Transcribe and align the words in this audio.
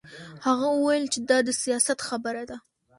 هغه 0.45 0.65
وویل 0.71 1.05
چې 1.13 1.19
دا 1.29 1.37
د 1.47 1.49
سیاست 1.61 1.99
خبره 2.07 2.43
ده 2.49 2.57